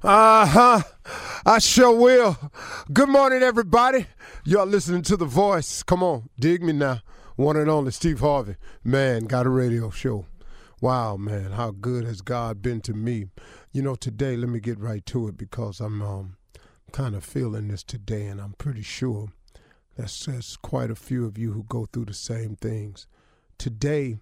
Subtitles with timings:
[0.00, 0.82] Uh huh.
[1.44, 2.36] I sure will.
[2.92, 4.06] Good morning, everybody.
[4.44, 5.82] Y'all listening to The Voice.
[5.82, 7.00] Come on, dig me now.
[7.34, 8.54] One and only Steve Harvey.
[8.84, 10.26] Man, got a radio show.
[10.80, 13.24] Wow, man, how good has God been to me?
[13.72, 16.36] You know, today, let me get right to it because I'm um,
[16.92, 19.32] kind of feeling this today, and I'm pretty sure
[19.96, 23.08] that's, that's quite a few of you who go through the same things.
[23.58, 24.18] Today,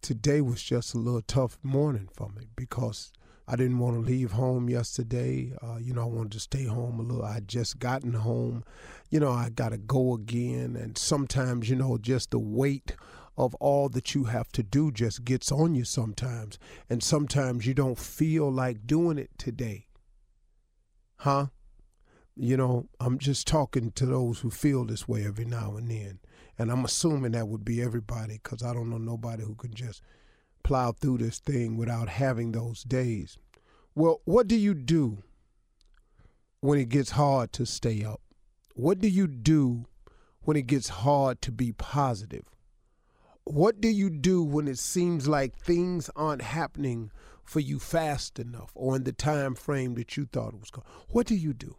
[0.00, 3.12] today was just a little tough morning for me because
[3.50, 5.54] I didn't want to leave home yesterday.
[5.62, 7.24] Uh, you know, I wanted to stay home a little.
[7.24, 8.62] I just gotten home.
[9.08, 10.76] You know, I got to go again.
[10.76, 12.94] And sometimes, you know, just the weight
[13.38, 16.58] of all that you have to do just gets on you sometimes.
[16.90, 19.86] And sometimes you don't feel like doing it today.
[21.16, 21.46] Huh?
[22.36, 26.18] You know, I'm just talking to those who feel this way every now and then.
[26.58, 30.02] And I'm assuming that would be everybody because I don't know nobody who can just
[30.68, 33.38] plow through this thing without having those days.
[33.98, 35.24] Well, what do you do
[36.60, 38.20] when it gets hard to stay up?
[38.76, 39.86] What do you do
[40.42, 42.44] when it gets hard to be positive?
[43.42, 47.10] What do you do when it seems like things aren't happening
[47.42, 50.86] for you fast enough or in the time frame that you thought it was going?
[51.08, 51.74] What do you do?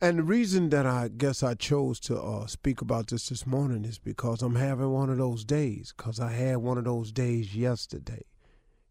[0.00, 3.84] And the reason that I guess I chose to uh, speak about this this morning
[3.84, 7.54] is because I'm having one of those days, because I had one of those days
[7.54, 8.24] yesterday.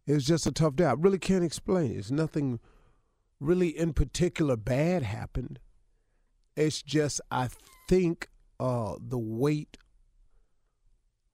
[0.06, 0.84] It was just a tough day.
[0.84, 1.96] I really can't explain it.
[1.96, 2.60] It's nothing
[3.40, 5.58] really in particular bad happened.
[6.56, 7.48] It's just I
[7.88, 9.76] think uh, the weight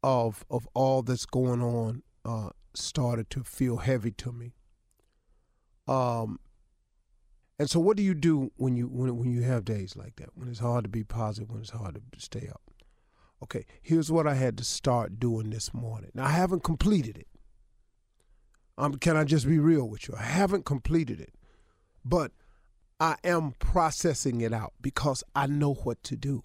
[0.03, 4.55] of of all that's going on uh, started to feel heavy to me.
[5.87, 6.41] Um,
[7.59, 10.31] and so, what do you do when you when when you have days like that?
[10.35, 12.63] When it's hard to be positive, when it's hard to stay up.
[13.43, 16.11] Okay, here's what I had to start doing this morning.
[16.15, 17.27] Now, I haven't completed it.
[18.79, 20.15] Um, can I just be real with you?
[20.19, 21.35] I haven't completed it,
[22.05, 22.33] but
[22.99, 26.45] I am processing it out because I know what to do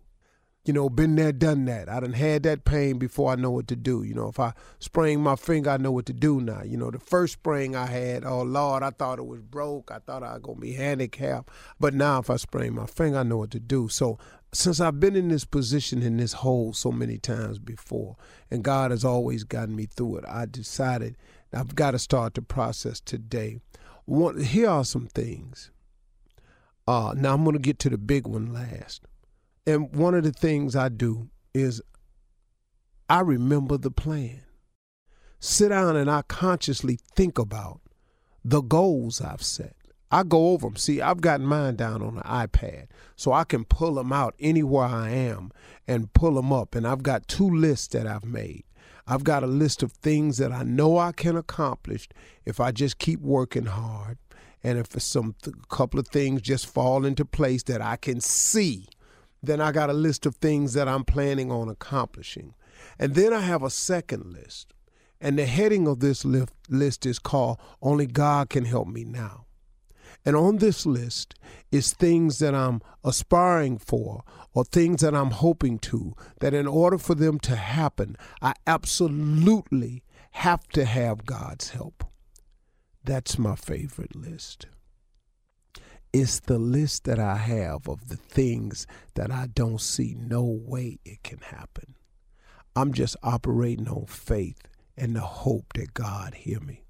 [0.67, 1.88] you know, been there, done that.
[1.88, 4.04] I done had that pain before I know what to do.
[4.04, 6.61] You know, if I sprain my finger, I know what to do now.
[6.64, 9.92] You know, the first sprain I had, oh Lord, I thought it was broke.
[9.92, 11.49] I thought I was gonna be handicapped.
[11.80, 13.87] But now if I sprain my finger, I know what to do.
[13.87, 14.20] So
[14.54, 18.17] since I've been in this position in this hole so many times before,
[18.52, 21.16] and God has always gotten me through it, I decided
[21.54, 23.60] I've got to start the process today.
[24.06, 25.72] One, here are some things.
[26.88, 29.02] Uh, now I'm gonna get to the big one last.
[29.66, 31.82] And one of the things I do is
[33.10, 34.42] I remember the plan.
[35.40, 37.82] Sit down and I consciously think about
[38.44, 39.76] the goals I've set.
[40.10, 40.78] I go over them.
[40.78, 42.88] See, I've got mine down on the iPad,
[43.18, 45.52] so I can pull them out anywhere I am
[45.86, 46.76] and pull them up.
[46.76, 48.64] And I've got two lists that I've made.
[49.08, 52.10] I've got a list of things that I know I can accomplish
[52.45, 54.18] if I just keep working hard,
[54.64, 58.90] and if some th- couple of things just fall into place that I can see
[59.42, 62.54] then I got a list of things that I'm planning on accomplishing.
[63.00, 64.73] And then I have a second list.
[65.20, 69.47] And the heading of this list is called Only God Can Help Me Now.
[70.27, 71.36] And on this list
[71.71, 76.98] is things that I'm aspiring for or things that I'm hoping to, that in order
[76.98, 82.04] for them to happen, I absolutely have to have God's help.
[83.05, 84.66] That's my favorite list.
[86.11, 88.86] It's the list that I have of the things
[89.16, 91.95] that I don't see no way it can happen.
[92.76, 94.61] I'm just operating on faith
[94.98, 96.83] and the hope that God hear me.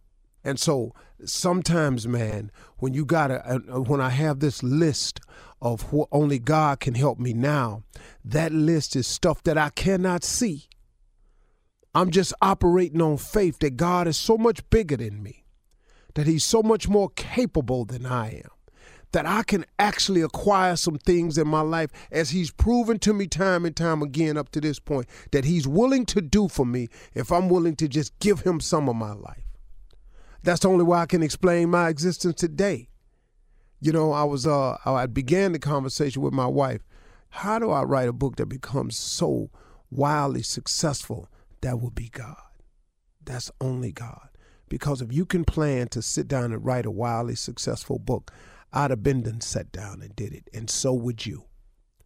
[0.47, 0.93] And so
[1.25, 5.19] sometimes, man, when you got to, uh, when I have this list
[5.61, 7.83] of what only God can help me now,
[8.23, 10.69] that list is stuff that I cannot see.
[11.93, 15.43] I'm just operating on faith that God is so much bigger than me,
[16.13, 18.51] that He's so much more capable than I am
[19.11, 23.27] that I can actually acquire some things in my life as He's proven to me
[23.27, 26.87] time and time again up to this point that He's willing to do for me
[27.13, 29.46] if I'm willing to just give Him some of my life.
[30.47, 32.87] That's the only way I can explain my existence today.
[33.81, 36.85] You know, I was uh I began the conversation with my wife.
[37.31, 39.49] How do I write a book that becomes so
[39.91, 41.27] wildly successful?
[41.59, 42.37] That would be God.
[43.21, 44.29] That's only God.
[44.69, 48.31] Because if you can plan to sit down and write a wildly successful book,
[48.71, 51.43] I'd have been done sat down and did it, and so would you.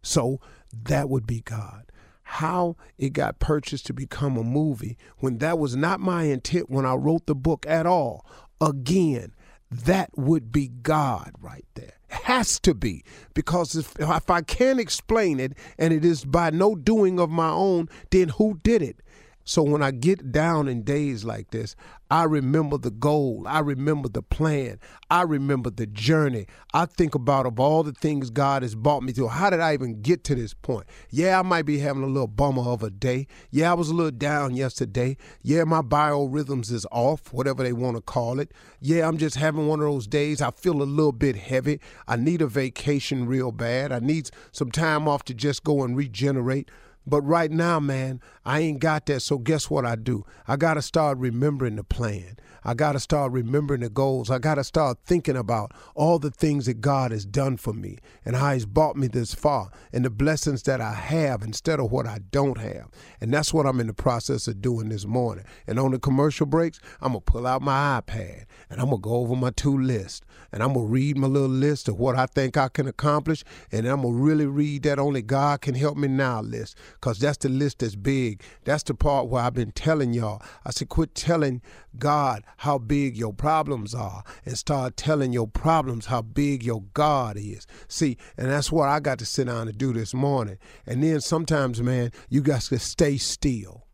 [0.02, 0.40] So
[0.72, 1.92] that would be God.
[2.36, 6.86] How it got purchased to become a movie when that was not my intent when
[6.86, 8.24] I wrote the book at all.
[8.58, 9.34] Again,
[9.70, 11.92] that would be God right there.
[12.08, 13.04] Has to be.
[13.34, 17.50] Because if, if I can't explain it and it is by no doing of my
[17.50, 19.02] own, then who did it?
[19.44, 21.74] So when I get down in days like this,
[22.10, 23.44] I remember the goal.
[23.46, 24.78] I remember the plan.
[25.10, 26.46] I remember the journey.
[26.74, 29.28] I think about of all the things God has brought me through.
[29.28, 30.86] How did I even get to this point?
[31.10, 33.26] Yeah, I might be having a little bummer of a day.
[33.50, 35.16] Yeah, I was a little down yesterday.
[35.42, 38.52] Yeah, my biorhythms is off, whatever they want to call it.
[38.80, 40.40] Yeah, I'm just having one of those days.
[40.40, 41.80] I feel a little bit heavy.
[42.06, 43.90] I need a vacation real bad.
[43.90, 46.70] I need some time off to just go and regenerate.
[47.06, 49.20] But right now, man, I ain't got that.
[49.20, 50.24] So guess what I do?
[50.48, 52.36] I got to start remembering the plan.
[52.64, 54.30] I got to start remembering the goals.
[54.30, 57.98] I got to start thinking about all the things that God has done for me
[58.24, 61.90] and how He's brought me this far and the blessings that I have instead of
[61.90, 62.88] what I don't have.
[63.20, 65.44] And that's what I'm in the process of doing this morning.
[65.66, 69.02] And on the commercial breaks, I'm going to pull out my iPad and I'm going
[69.02, 71.98] to go over my two list and I'm going to read my little list of
[71.98, 73.42] what I think I can accomplish.
[73.72, 77.18] And I'm going to really read that only God can help me now list because
[77.18, 78.31] that's the list that's big.
[78.64, 80.42] That's the part where I've been telling y'all.
[80.64, 81.62] I said, quit telling
[81.98, 87.36] God how big your problems are and start telling your problems how big your God
[87.36, 87.66] is.
[87.88, 90.58] See, and that's what I got to sit down and do this morning.
[90.86, 93.86] And then sometimes, man, you got to stay still.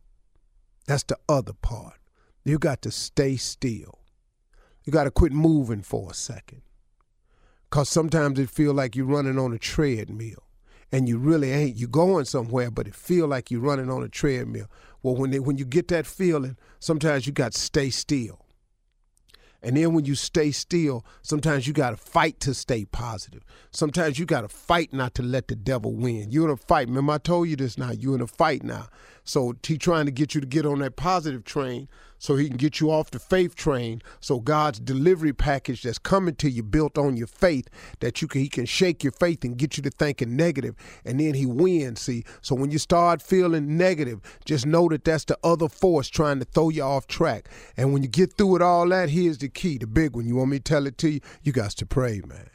[0.87, 1.94] That's the other part.
[2.44, 4.00] You got to stay still.
[4.85, 6.62] You got to quit moving for a second.
[7.69, 10.47] Because sometimes it feel like you're running on a treadmill
[10.93, 11.76] and you really ain't.
[11.76, 14.67] You're going somewhere, but it feel like you're running on a treadmill.
[15.02, 18.44] Well, when they, when you get that feeling, sometimes you got to stay still.
[19.61, 23.44] And then when you stay still, sometimes you got to fight to stay positive.
[23.73, 26.31] Sometimes you got to fight not to let the devil win.
[26.31, 26.87] You're in a fight.
[26.87, 27.90] Remember, I told you this now.
[27.90, 28.87] You're in a fight now.
[29.28, 31.86] So he trying to get you to get on that positive train
[32.19, 34.00] so he can get you off the faith train.
[34.20, 37.69] So God's delivery package that's coming to you built on your faith
[38.00, 41.20] that you can he can shake your faith and get you to thinking negative and
[41.20, 42.00] then he wins.
[42.00, 46.38] See, so when you start feeling negative, just know that that's the other force trying
[46.38, 47.50] to throw you off track.
[47.76, 50.26] And when you get through it all that, here's the key, the big one.
[50.26, 51.20] You want me to tell it to you?
[51.42, 52.48] You got to pray, man.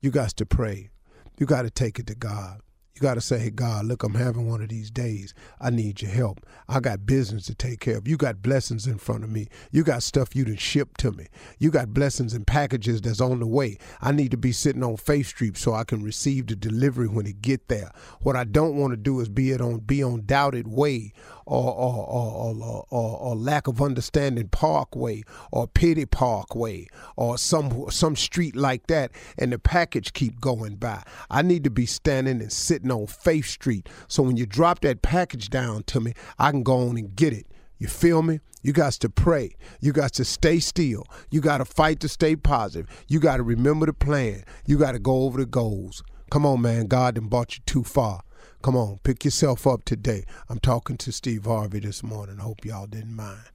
[0.00, 0.90] You got to pray.
[1.38, 2.62] You got to take it to God.
[2.94, 5.32] You got to say, hey, God, look, I'm having one of these days.
[5.60, 6.44] I need your help.
[6.68, 8.06] I got business to take care of.
[8.06, 9.48] You got blessings in front of me.
[9.70, 11.26] You got stuff you done ship to me.
[11.58, 13.78] You got blessings and packages that's on the way.
[14.00, 17.26] I need to be sitting on Faith Street so I can receive the delivery when
[17.26, 17.90] it get there.
[18.20, 21.12] What I don't want to do is be it on be on doubted way
[21.50, 26.86] or or, or, or, or, lack of understanding Parkway or Pity Parkway
[27.16, 31.02] or some some street like that, and the package keep going by.
[31.28, 35.02] I need to be standing and sitting on Faith Street, so when you drop that
[35.02, 37.46] package down to me, I can go on and get it.
[37.78, 38.40] You feel me?
[38.62, 39.56] You got to pray.
[39.80, 41.04] You got to stay still.
[41.30, 42.88] You got to fight to stay positive.
[43.08, 44.44] You got to remember the plan.
[44.66, 46.02] You got to go over the goals.
[46.30, 46.86] Come on, man.
[46.86, 48.22] God done brought you too far.
[48.62, 50.24] Come on, pick yourself up today.
[50.50, 52.36] I'm talking to Steve Harvey this morning.
[52.36, 53.48] Hope y'all didn't mind.